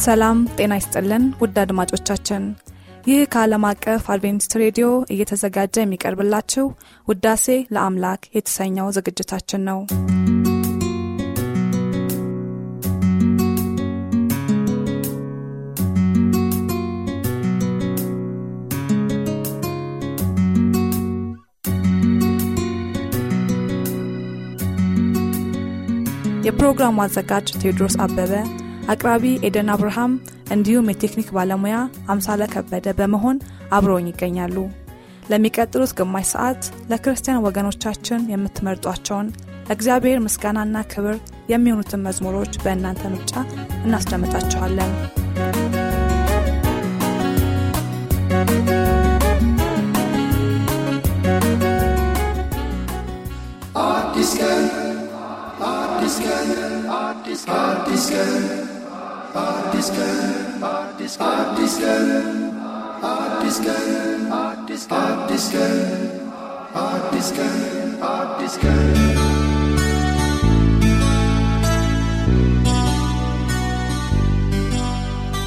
ሰላም 0.00 0.38
ጤና 0.56 0.72
ይስጥልን 0.78 1.24
ውድ 1.40 1.56
አድማጮቻችን። 1.62 2.44
ይህ 3.06 3.20
ከዓለም 3.32 3.64
አቀፍ 3.68 4.04
አድቬንቲስት 4.14 4.52
ሬዲዮ 4.62 4.86
እየተዘጋጀ 5.14 5.76
የሚቀርብላችሁ 5.82 6.66
ውዳሴ 7.08 7.46
ለአምላክ 7.74 8.22
የተሰኘው 8.36 8.88
ዝግጅታችን 8.96 9.64
ነው። 9.68 9.80
የፕሮግራሙ 26.48 26.96
አዘጋጅ 27.04 27.46
ቴዎድሮስ 27.60 27.96
አበበ 28.04 28.32
አቅራቢ 28.88 29.24
ኤደን 29.46 29.70
አብርሃም 29.72 30.12
እንዲሁም 30.54 30.90
የቴክኒክ 30.90 31.28
ባለሙያ 31.36 31.76
አምሳለ 32.12 32.42
ከበደ 32.52 32.94
በመሆን 32.98 33.38
አብረውኝ 33.76 34.06
ይገኛሉ። 34.12 34.56
ለሚቀጥሉት 35.30 35.92
ግማሽ 35.98 36.26
ሰዓት 36.34 36.62
ለክርስቲያን 36.90 37.42
ወገኖቻችን 37.46 38.28
የምትመርጧቸውን 38.32 39.28
ለእግዚአብሔር 39.68 40.18
ምስጋናና 40.26 40.84
ክብር 40.92 41.16
የሚሆኑትን 41.52 42.04
መዝሙሮች 42.06 42.54
በእናንተ 42.64 43.02
ምርጫ 43.12 43.34
እናስደምጣችኋለን። 43.84 44.92
አዲስ 53.84 54.30
ቀን 54.38 54.64
አዲስ 55.72 56.16
ቀን 56.24 56.48
አዲስ 56.98 57.42
ቀን 58.12 58.32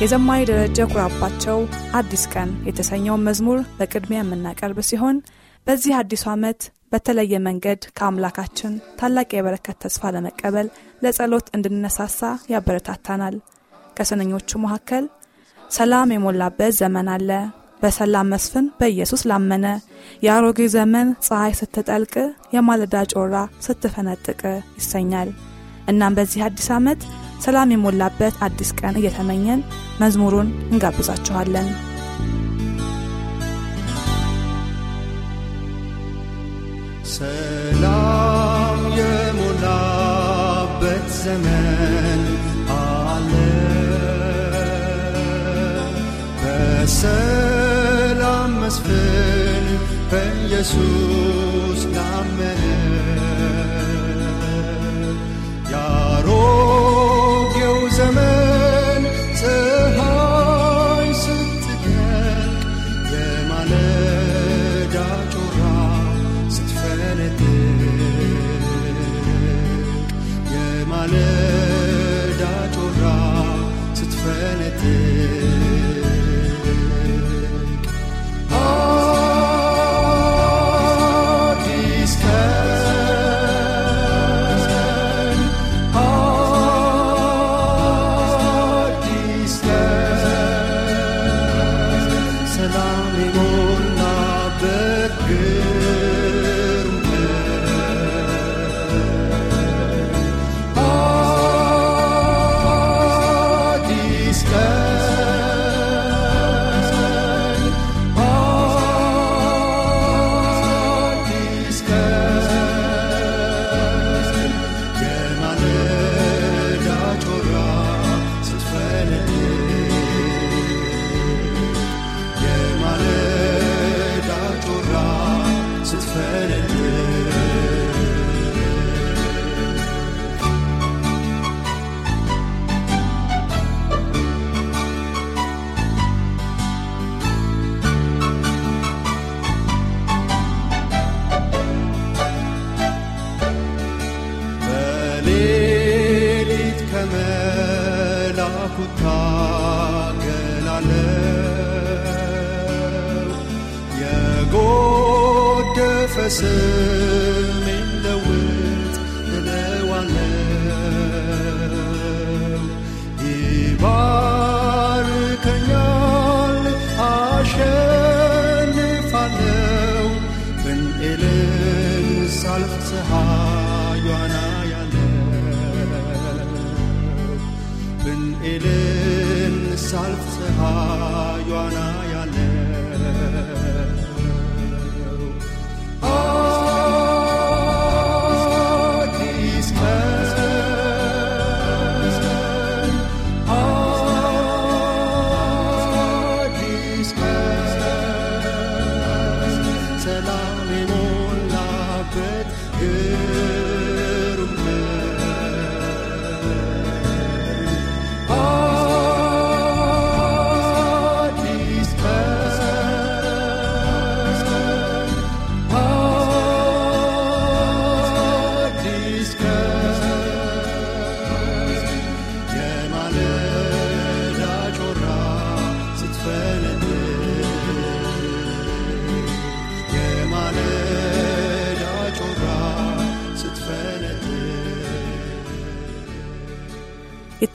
የዘማሪ 0.01 0.41
ደረጀ 0.49 0.85
ኩራባቸው 0.91 1.57
አዲስ 1.97 2.23
ቀን 2.31 2.51
የተሰኘውን 2.67 3.25
መዝሙር 3.27 3.59
በቅድሚያ 3.77 4.19
የምናቀርብ 4.21 4.79
ሲሆን 4.87 5.17
በዚህ 5.67 5.93
አዲሱ 5.99 6.23
ዓመት 6.31 6.61
በተለየ 6.91 7.33
መንገድ 7.45 7.81
ከአምላካችን 7.97 8.73
ታላቅ 8.99 9.29
የበረከት 9.33 9.77
ተስፋ 9.83 10.11
ለመቀበል 10.15 10.67
ለጸሎት 11.03 11.47
እንድነሳሳ 11.57 12.21
ያበረታታናል። 12.53 13.35
ከስንኞቹ 14.01 14.51
መካከል 14.61 15.03
ሰላም 15.57 16.11
የሞላበት 16.13 16.71
ዘመን 16.79 17.07
አለ፣ 17.13 17.29
በሰላም 17.81 18.29
መስፍን 18.33 18.65
በኢየሱስ 18.79 19.21
ላመነ፣ 19.29 19.65
የአሮጌ 20.25 20.59
ዘመን 20.75 21.07
ፀሐይ 21.25 21.53
ስትጠልቅ፣ 21.59 22.13
የማለዳ 22.55 23.03
ጮራ 23.13 23.35
ስትፈነጥቅ 23.65 24.41
ይሰኛል። 24.79 25.29
እናም 25.91 26.15
በዚህ 26.17 26.43
አዲስ 26.47 26.67
ዓመት 26.77 27.01
ሰላም 27.45 27.73
የሞላበት 27.73 28.35
አዲስ 28.47 28.71
ቀን 28.79 28.97
እየተመኘን 28.99 29.61
መዝሙሩን 30.01 30.49
እንጋብዛችኋለን። 30.71 31.69
ሰላም 37.15 38.79
የሞላበት 38.99 40.05
ዘመን 41.21 42.10
በሰላም 46.93 48.49
መስፍን 48.61 49.67
በኢየሱስ 50.11 50.71
ላመነ 51.93 52.63
ያሮጌው 55.71 57.77
ዘመን 57.97 59.03
ፀሐይ 59.41 61.09
ስትጠልቅ 61.21 62.65
የማለዳ 63.13 64.95
ጮራ 65.35 65.61
ስትፈነጥቅ 66.57 67.81
የማለዳ 70.53 72.43
ጮራ 72.75 73.03
ስትፈነጥቅ 73.99 75.20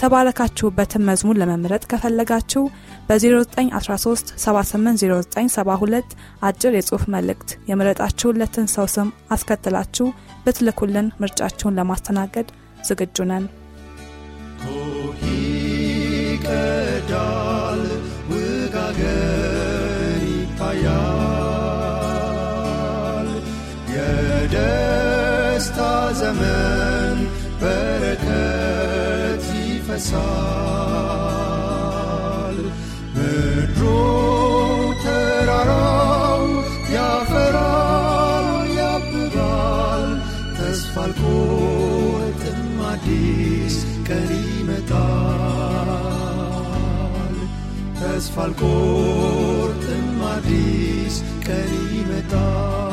የተባረካችሁበትን 0.06 1.02
መዝሙር 1.06 1.36
ለመምረጥ 1.40 1.80
ከፈለጋችሁ 1.90 2.60
በ0913 3.08 4.28
780972 4.42 6.12
አጭር 6.48 6.72
የጽሑፍ 6.76 7.04
መልእክት 7.14 7.50
የምረጣችሁለትን 7.70 8.66
ሰው 8.74 8.86
ስም 8.94 9.08
አስከትላችሁ 9.36 10.06
ብትልኩልን 10.44 11.08
ምርጫችሁን 11.22 11.76
ለማስተናገድ 11.78 12.48
ዝግጁ 12.88 13.26
ነን። 13.30 13.46
ይቀዳል 16.18 17.82
ውጋገን 18.30 20.22
ይታያል 20.30 20.86
የደስታ 23.96 25.78
ዘመን 26.22 26.95
ይፈሳል 31.26 32.56
ምድሩ 33.14 33.80
ተራራው 35.02 36.42
ያፈራል 36.94 38.48
ያብባል 38.78 40.04
ተስፋ 40.58 40.94
አልቆርጥም 41.04 42.60
አዲስ 42.90 43.76
ቀን 44.08 44.28
ይመጣል 44.50 44.96
ተስፋ 48.00 48.36
አልቆርጥም 48.46 50.10
አዲስ 50.34 51.16
ቀን 51.46 51.72
ይመጣል 51.94 52.85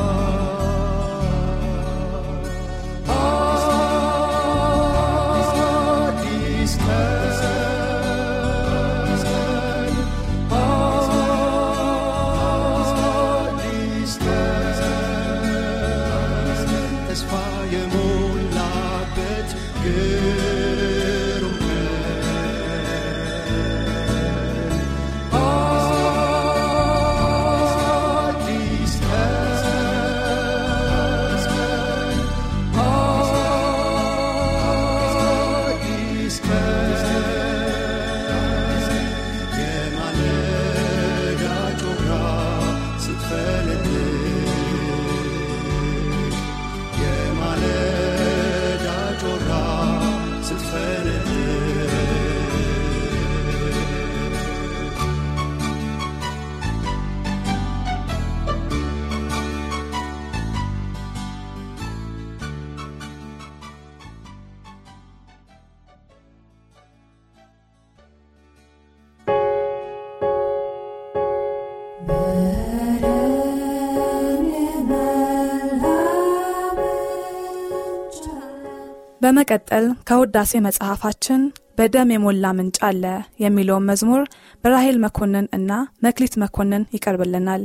በመቀጠል 79.36 79.86
ከውዳሴ 80.08 80.52
መጽሐፋችን 80.64 81.42
በደም 81.78 82.10
የሞላ 82.14 82.46
ምንጭ 82.58 82.78
አለ 82.88 83.04
የሚለውን 83.44 83.86
መዝሙር 83.90 84.24
በራሄል 84.64 84.98
መኮንን 85.04 85.46
እና 85.58 85.72
መክሊት 86.06 86.34
መኮንን 86.44 86.84
ይቀርብልናል። 86.96 87.64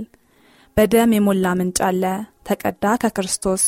በደም 0.76 1.10
የሞላ 1.16 1.52
ምንጭ 1.58 1.78
አለ 1.88 2.04
ተቀዳ 2.48 2.92
ከክርስቶስ 3.02 3.64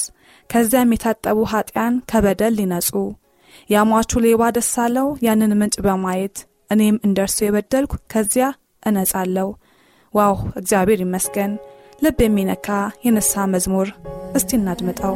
ከዚያም 0.51 0.95
የታጠቡ 0.95 1.41
ኀጢያን 1.53 1.99
ከበደል 2.13 2.57
ሊነጹ 2.61 2.91
ያሟቹ 3.71 4.23
ሌባ 4.27 4.49
ደስ 4.59 4.73
አለው 4.85 5.11
ያንን 5.27 5.53
ምንጭ 5.61 5.77
በማየት 5.87 6.39
እኔም 6.71 6.99
እንደርሱ 7.09 7.39
የበደልኩ 7.47 7.93
ከዚያ 8.15 8.49
እነጻለሁ። 8.83 9.51
ዋው 10.15 10.37
እግዚአብሔር 10.61 11.03
ይመስገን። 11.05 11.53
ልብ 12.03 12.23
የሚነካ 12.25 12.69
የንስሐ 13.07 13.45
መዝሙር 13.55 13.91
እስቲ 14.35 14.51
እናድምጠው። 14.59 15.15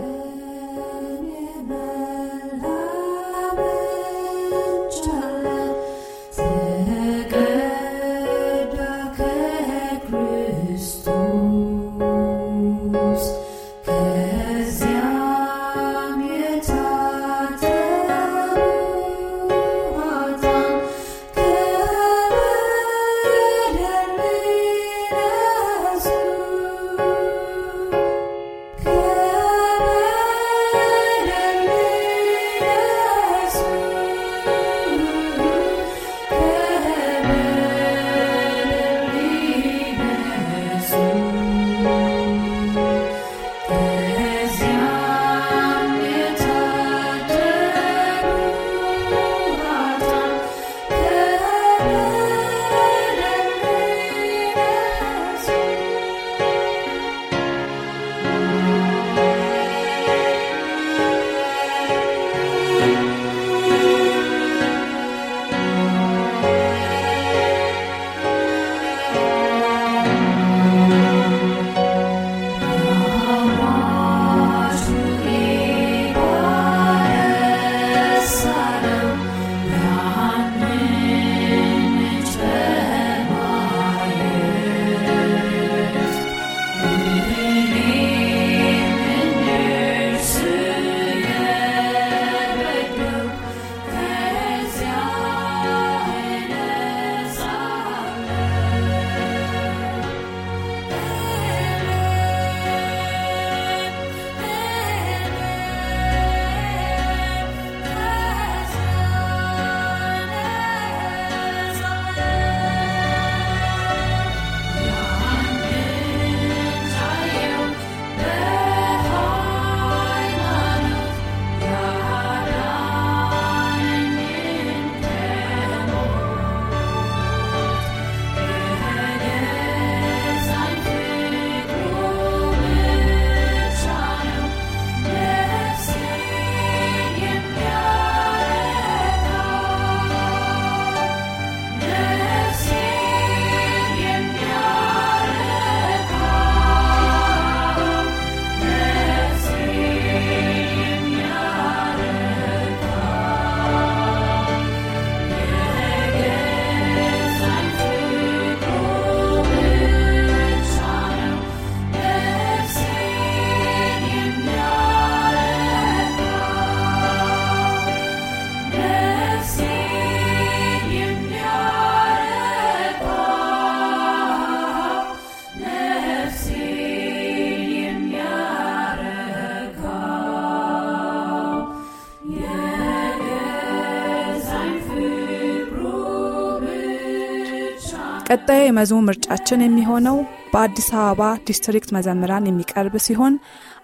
ቀጣዩ 188.34 188.60
የመዝሙር 188.62 189.02
ምርጫችን 189.06 189.60
የሚሆነው 189.62 190.16
በአዲስ 190.52 190.86
አበባ 191.00 191.20
ዲስትሪክት 191.48 191.90
መዘምራን 191.96 192.48
የሚቀርብ 192.48 192.94
ሲሆን 193.04 193.34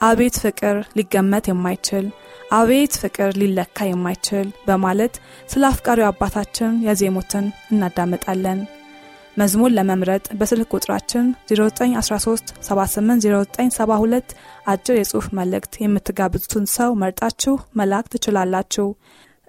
አቤት 0.07 0.37
ፍቅር 0.45 0.76
ሊገመት 0.99 1.45
የማይችል 1.50 2.07
አቤት 2.52 2.95
ፍቅር 3.02 3.30
ሊለካ 3.40 3.87
የማይችል 3.88 4.49
በማለት 4.69 5.14
ስለ 5.52 5.62
አፍቃሪው 5.71 6.09
አባታችን 6.09 6.73
ያዜሙትን 6.87 7.47
እናዳምጣለን። 7.73 8.61
መዝሙር 9.37 9.71
ለመምረጥ 9.76 10.26
በስልክ 10.40 10.73
ቁጥራችን 10.76 11.26
0913 11.52 12.52
780972 12.69 14.35
አጭር 14.73 14.97
የጽሑፍ 14.99 15.28
መልእክት 15.38 15.75
የምትጋብዙትን 15.83 16.66
ሰው 16.76 16.92
መርጣችሁ 17.02 17.57
መላክ 17.80 18.09
ትችላላችሁ። 18.14 18.88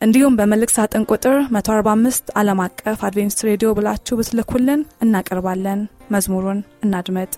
እንዲሁም 0.01 0.37
በመልእክት 0.37 0.75
ሳጥን 0.77 1.03
ቁጥር 1.11 1.35
145 1.55 2.31
ዓለም 2.35 2.59
አቀፍ 2.63 2.99
አድቬንቲስት 3.07 3.39
ሬዲዮ 3.47 3.69
ብላችሁ 3.77 4.15
ብትልኩልን 4.19 4.81
እናቀርባለን። 5.05 5.81
መዝሙሩን 6.11 6.59
እናድመጥ። 6.83 7.31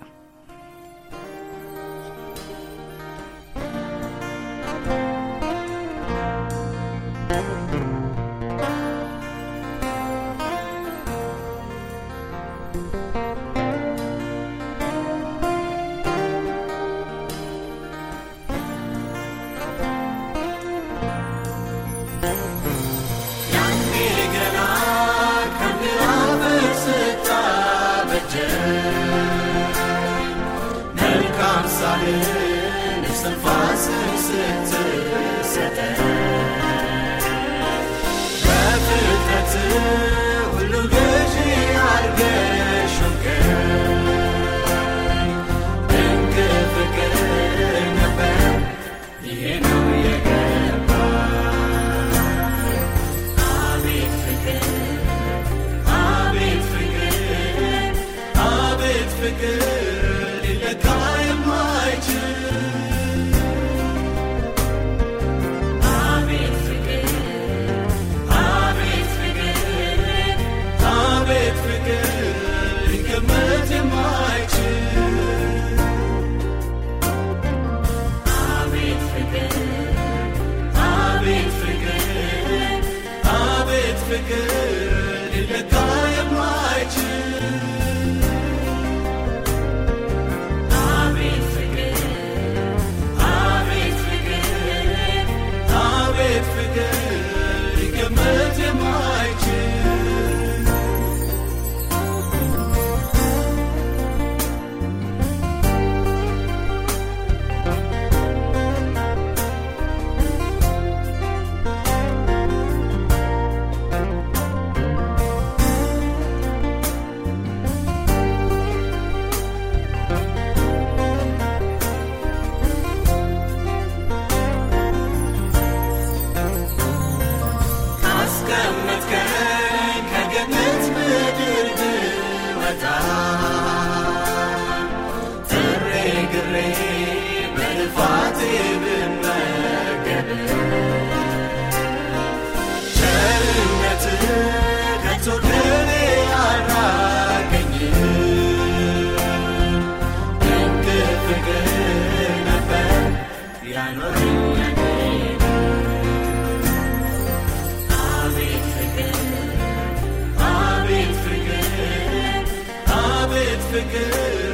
Yeah. 163.94 164.53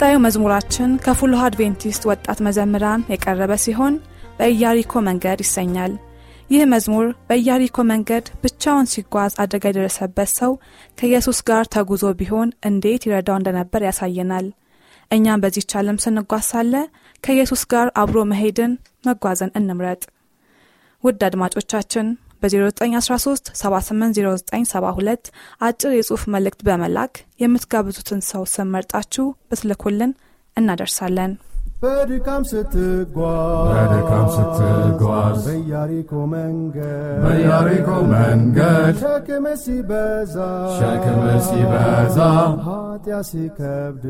ቀጣዩ 0.00 0.16
መዝሙራችን 0.24 0.90
ከፉልሃ 1.04 1.40
አድቬንቲስት 1.46 2.02
ወጣት 2.08 2.38
መዘምራን 2.46 3.00
የቀረበ 3.12 3.52
ሲሆን 3.62 3.94
በኢያሪኮ 4.38 5.00
መንገድ 5.08 5.38
ይሰኛል። 5.44 5.92
ይህ 6.50 6.62
መዝሙር 6.72 7.06
በኢያሪኮ 7.28 7.84
መንገድ 7.90 8.26
ብቻውን 8.42 8.90
ሲጓዝ 8.92 9.32
አደጋ 9.44 9.64
የደረሰበት 9.70 10.30
ሰው 10.34 10.52
ከኢየሱስ 10.98 11.38
ጋር 11.48 11.64
ተጉዞ 11.74 12.12
ቢሆን 12.20 12.52
እንዴት 12.70 13.06
ይረዳው 13.08 13.38
እንደነበር 13.40 13.84
ያሳየናል። 13.88 14.46
እኛም 15.10 15.42
በዚህች 15.44 15.74
ዓለም 15.80 15.98
ስንጓዝ 16.04 16.44
ሳለ 16.50 16.72
ከኢየሱስ 17.24 17.64
ጋር 17.74 17.90
አብሮ 18.02 18.24
መሄድን 18.32 18.74
መጓዝን 19.08 19.54
እንምረጥ። 19.60 20.02
ውድ 21.04 21.20
አድማጮቻችን 21.28 22.06
በ0913 22.42 23.52
780972 23.60 25.30
አጭር 25.60 25.92
የጽሑፍ 25.94 26.24
መልእክት 26.34 26.60
በመላክ 26.68 27.14
የምትጋብዙትን 27.42 28.22
ሰው 28.28 28.44
ስም 28.46 28.72
መርጣችሁ 28.74 29.26
ብትልኩልን 29.50 30.12
እናደርሳለን። 30.56 31.32
በድካም 31.82 32.42
ስትጓዝ 32.50 33.68
በድካም 33.72 34.24
ስትጓዝ 34.36 35.36
በኢያሪኮ 35.44 36.12
መንገድ 36.32 37.18
በኢያሪኮ 37.24 37.88
መንገድ 38.12 38.94
ሸክም 39.02 39.44
ሲበዛ 39.62 40.34
ሸክም 40.78 41.20
ሲበዛ 41.48 42.18
ኃጢአት 42.66 43.26
ሲከብድ 43.30 44.04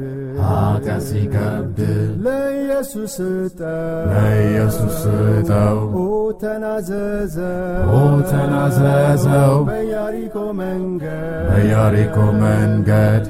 ኃጢአት 0.45 1.05
ሲከብድ 1.09 1.79
ለኢየሱስ 2.25 3.17
ስጠው 3.17 4.01
ለኢየሱስ 4.13 4.97
ስጠው 5.03 5.79
ኦ 5.99 6.07
ተናዘዘው 6.43 7.93
ኦ 7.93 8.01
ተናዘዘው 8.33 9.55
በኢያሪኮ 9.69 10.37
መንገድ 10.63 11.45
በኢያሪኮ 11.51 12.17
መንገድ 12.43 13.27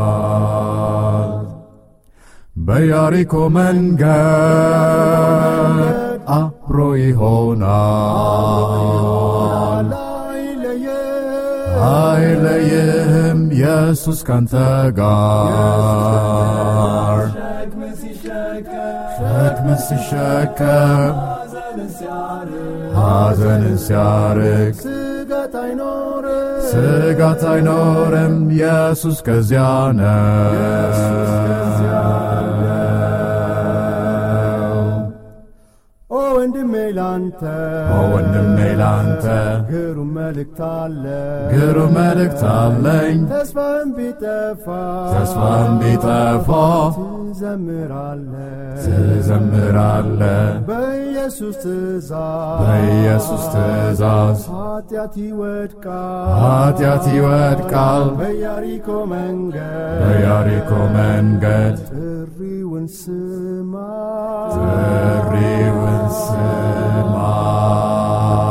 ይባርክሃል። 0.00 1.32
በኢያሪኮ 2.66 3.34
መንገድ 3.56 4.08
አብሮ 6.36 6.76
ይሆናል። 7.02 7.68
አይለየም 10.30 11.78
አይለይህም 11.94 13.40
ኢየሱስ 13.58 14.20
ካንተ 14.28 14.54
ጋር። 14.98 16.18
ሸክም 19.18 19.68
ሲሸከም 19.80 21.14
ሐዘንን 23.00 23.76
ሲያርቅ 23.84 24.76
ስጋት 24.84 25.54
አይኖርም። 25.62 26.44
ስጋት 26.70 27.42
አይኖርም። 27.50 28.36
ኢየሱስ 28.50 29.18
ከዚያ 29.26 29.64
ነው 29.98 31.67
ላንተ 37.08 37.42
ወንድሜ 38.12 38.58
ላንተ 38.80 39.24
ግሩም 39.68 40.08
መልእክት 40.16 40.58
አለ። 40.68 41.04
ግሩም 41.52 41.92
መልእክት 41.96 42.42
አለኝ። 42.52 43.18
ተስፋም 43.30 43.88
ቢጠፋ 43.96 44.66
ተስፋም 45.12 45.70
ቢጠፋ 45.80 46.48
ትዘምራለ 46.96 48.32
ትዘምራለ 48.82 50.20
በኢየሱስ 50.68 51.56
ትእዛዝ 51.64 52.60
በኢየሱስ 52.62 53.44
ትእዛዝ 53.54 54.40
ኃጢአት 54.52 55.16
ይወድቃል። 55.22 56.28
ኃጢአት 56.42 57.06
ይወድቃል። 57.16 58.04
በኢያሪኮ 58.20 58.88
መንገድ 59.14 59.98
በኢያሪኮ 60.02 60.70
መንገድ 60.96 61.76
ጥሪውን 61.90 62.67
ስማ 62.94 63.72
ጥሪውን 64.54 66.04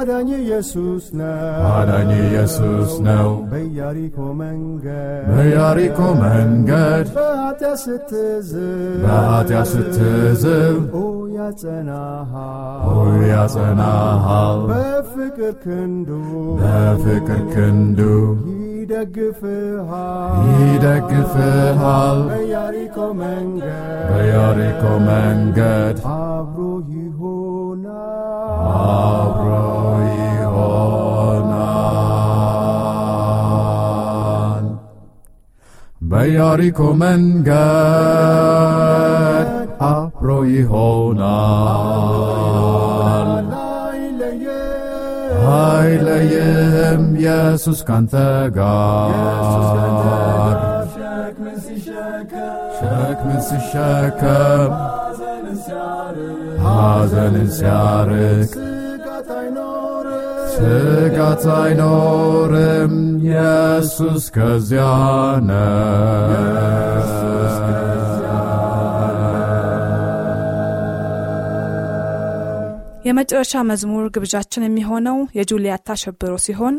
አዳኝ 0.08 0.30
ኢየሱስ 0.38 1.06
ነው። 1.14 1.62
አዳኝ 1.70 2.10
ኢየሱስ 2.20 2.92
ነው። 3.08 3.30
በኢያሪኮ 3.52 4.18
መንገድ 4.40 5.24
በኢያሪኮ 5.30 6.00
መንገድ 6.22 7.06
በኃጢአት 7.16 7.80
ስትዝብ 7.84 9.02
በኃጢአት 9.04 9.68
ስትዝብ 9.72 10.78
ያጸናሃል። 11.36 13.12
ያጸናሃል። 13.32 14.60
በፍቅር 14.70 15.54
ክንዱ 15.64 16.10
በፍቅር 16.62 17.42
ክንዱ 17.54 18.00
ይደግፍሃል። 18.78 20.42
ይደግፍሃል። 20.62 22.20
በኢያሪኮ 22.30 22.98
መንገድ 23.22 24.08
በኢያሪኮ 24.10 24.84
መንገድ 25.08 25.98
አብሮ 26.16 26.60
ይሆናል። 26.96 28.66
አብሮ 28.82 29.52
ይሆናል። 33.36 34.66
በኢያሪኮ 36.04 36.80
መንገድ 37.02 38.55
አብሮ 39.86 40.30
ይሆናል 40.52 41.32
አይለይህም 45.58 47.04
ኢየሱስ 47.20 47.80
ካንተ 47.88 48.14
ጋር 48.58 50.60
ሸክምን 52.78 53.40
ሲሸከም 53.48 54.72
ሐዘንን 56.66 57.50
ሲያርቅ 57.58 58.54
ስጋት 60.56 61.44
አይኖርም 61.58 62.94
ኢየሱስ 63.26 64.24
ከዚያ 64.36 64.86
ነው 65.50 67.25
የመጨረሻ 73.06 73.54
መዝሙር 73.70 74.06
ግብዣችን 74.16 74.66
የሚሆነው 74.66 75.18
የጁልያታ 75.38 75.98
ሸብሮ 76.04 76.34
ሲሆን 76.46 76.76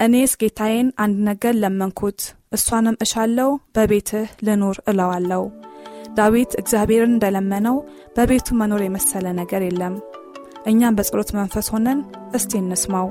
እኔስ 0.00 0.32
ጌታዬን 0.40 0.88
አንድ 1.04 1.16
ነገር 1.28 1.54
ለመንኩት 1.62 2.20
እሷንም 2.52 2.98
እሻለው 3.04 3.50
በቤትህ 3.76 4.28
ልኑር 4.46 4.78
እለዋለው 4.90 5.44
ዳዊት 6.18 6.52
እግዚአብሔርን 6.60 7.14
እንደለመነው 7.14 7.76
በቤቱ 8.16 8.48
መኖር 8.60 8.82
የመሰለ 8.84 9.26
ነገር 9.40 9.62
የለም። 9.66 9.94
እኛም 10.70 10.96
በጸሎት 10.98 11.30
መንፈስ 11.38 11.66
ሆነን 11.74 11.98
እስቲ 12.34 12.52
እንስማው 12.60 13.08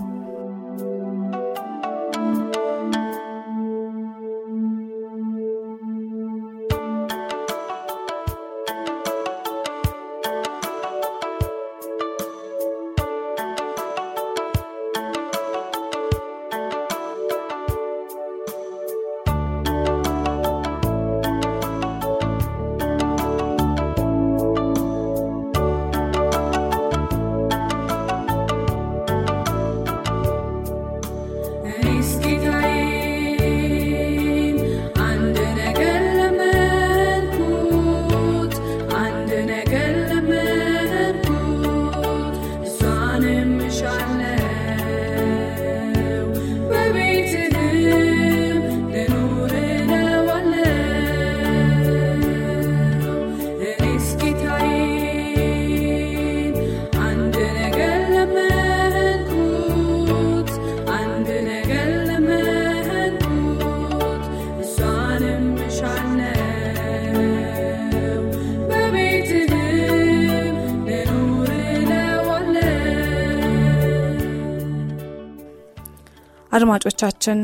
አድማጮቻችን 76.65 77.39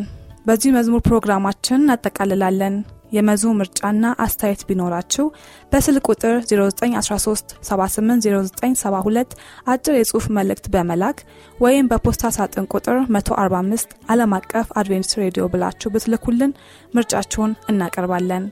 በዚህ 0.45 0.71
መዝሙር 0.75 1.01
ፕሮግራማችን 1.07 1.75
እናጠቃልላለን። 1.77 2.75
የመዝሙር 3.11 3.55
ምርጫና 3.59 4.05
አስተያየት 4.25 4.61
ቢኖራችሁ 4.69 5.25
በስልክ 5.71 6.05
ቁጥር 6.11 6.35
0913 6.51 7.53
780972 7.69 9.35
አጭር 9.73 9.95
የጽሑፍ 9.97 10.25
መልእክት 10.37 10.67
በመላክ 10.75 11.19
ወይም 11.57 11.89
በፖስታ 11.91 12.31
ሳጥን 12.37 12.69
ቁጥር 12.73 12.97
145 13.11 13.95
ዓለም 14.13 14.33
አቀፍ 14.39 14.69
አድቬንቲስት 14.81 15.19
ሬዲዮ 15.23 15.45
ብላችሁ 15.53 15.91
ብትልኩልን 15.95 16.53
ምርጫችሁን 16.93 17.53
እናቀርባለን። 17.73 18.45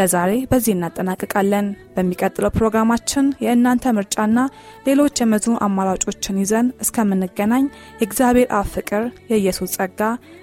ለዛሬ 0.00 0.32
በዚህ 0.50 0.72
እናጠናቅቃለን። 0.74 1.66
በሚቀጥለው 1.94 2.50
ፕሮግራማችን 2.56 3.26
የእናንተ 3.44 3.92
ምርጫና 3.96 4.38
ሌሎች 4.86 5.20
የመዝሙር 5.22 5.58
አማራጮችን 5.66 6.38
ይዘን 6.42 6.66
እስከምንገናኝ 6.84 7.64
የእግዚአብሔር 8.00 8.48
አብ 8.58 8.68
ፍቅር፣ 8.74 9.02
የኢየሱስ 9.32 9.74
ጸጋ 9.76 10.00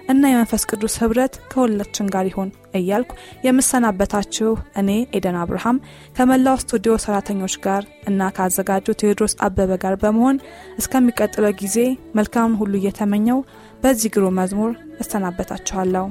እና 0.08 0.22
የመንፈስ 0.30 0.62
ቅዱስ 0.70 0.94
ኅብረት 1.00 1.34
ከሁላችን 1.50 2.10
ጋር 2.14 2.26
ይሁን 2.30 2.50
እያልኩ 2.74 3.10
የምሰናበታችሁ 3.46 4.50
እኔ 4.80 4.90
ኤደን 5.18 5.38
አብርሃም 5.42 5.82
ከመላው 6.16 6.56
ስቱዲዮ 6.62 6.94
ሰራተኞች 7.04 7.56
ጋር 7.66 7.82
እና 8.08 8.30
ከአዘጋጁ 8.36 8.96
ቴዎድሮስ 9.00 9.36
አበበ 9.46 9.80
ጋር 9.84 9.96
በመሆን 10.02 10.38
እስከሚቀጥለው 10.78 11.54
ጊዜ 11.62 11.76
መልካምን 12.18 12.58
ሁሉ 12.62 12.74
እየተመኘው 12.80 13.40
በዚህ 13.82 14.12
ግሩም 14.16 14.38
መዝሙር 14.40 14.72
እሰናበታችኋለሁ። 15.00 16.06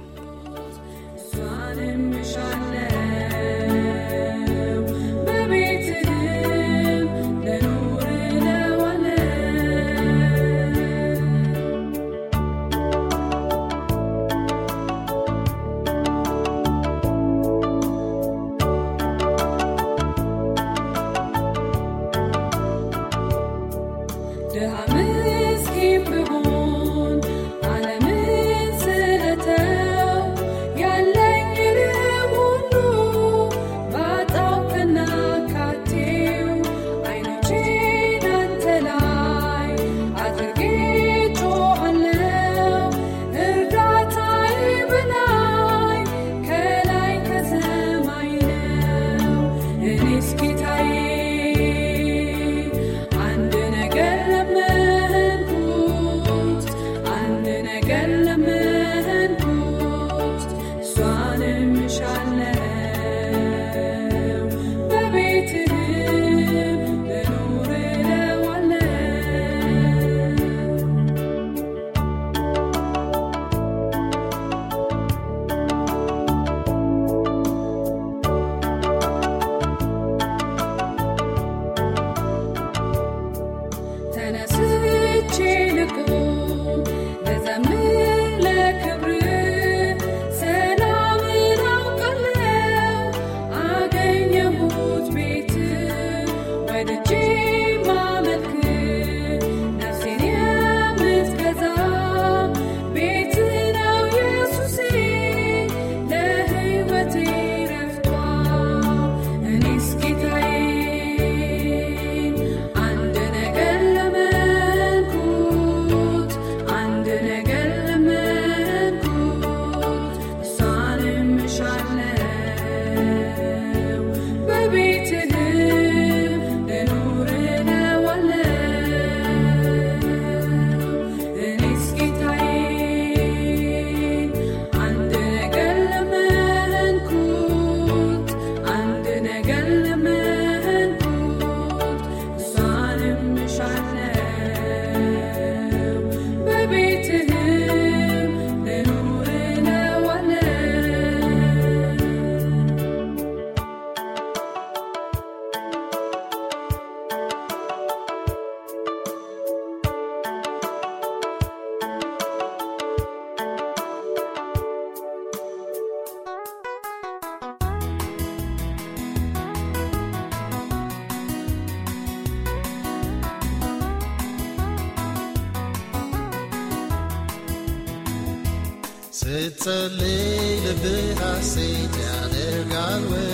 ስትጸልይ 179.37 180.21
ልብህ 180.63 181.19
ሐሴት 181.21 181.95
ያደርጋል 182.03 183.03
ወይ 183.11 183.27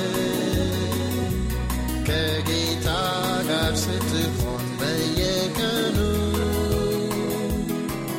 ከጌታ 2.07 2.87
ጋር 3.49 3.73
ስትሆን 3.83 4.65
በየቀኑ 4.79 5.97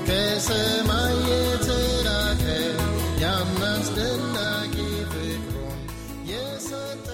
ከሰማይ 0.09 1.15
የተላከ 1.33 2.47
ያን 3.23 3.53
አስደናቂ 3.71 4.75
ፍቅሩን 5.13 5.79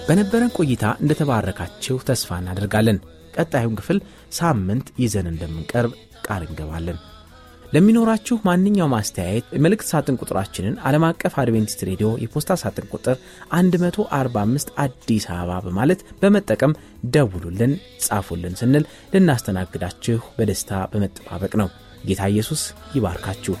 በነበረን 0.07 0.55
ቆይታ 0.59 0.95
እንደተባረካችሁ 1.03 1.97
ተስፋ 2.09 2.41
እናደርጋለን። 2.41 2.99
ቀጣዩን 3.37 3.79
ክፍል 3.81 3.99
ሳምንት 4.33 4.89
ይዘን 5.03 5.29
እንደምንቀርብ 5.29 5.93
ቃል 6.27 6.43
እንገባለን። 6.47 6.99
ለሚኖራችሁ 7.71 8.35
ማንኛውም 8.47 8.95
አስተያየት 8.97 9.45
የመልእክት 9.55 9.87
ሳጥን 9.91 10.17
ቁጥራችንን 10.21 10.75
ዓለም 10.87 11.03
አቀፍ 11.09 11.35
አድቬንቲስት 11.41 11.83
ሬዲዮ 11.89 12.09
የፖስታ 12.23 12.57
ሳጥን 12.61 12.87
ቁጥር 12.93 13.17
145 13.53 14.73
አዲስ 14.85 15.25
አበባ 15.33 15.59
በማለት 15.67 16.01
በመጠቀም 16.21 16.77
ደውሉልን፣ 17.13 17.73
ጻፉልን 18.05 18.57
ስንል 18.61 18.85
ልናስተናግዳችሁ 19.13 20.19
በደስታ 20.37 20.81
በመጠባበቅ 20.93 21.53
ነው። 21.63 21.69
ጌታ 22.09 22.23
ኢየሱስ 22.33 22.63
ይባርካችሁ። 22.95 23.55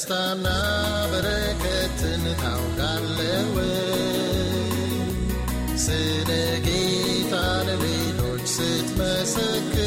ደስታና 0.00 0.48
በረከትን 1.12 2.24
ታውቃለህ 2.40 3.48
ስለ 5.84 6.30
ጌታ 6.66 7.32
ለሌሎች 7.68 8.44
ስትመሰክር 8.52 9.77